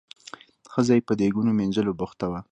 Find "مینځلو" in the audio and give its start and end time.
1.59-1.97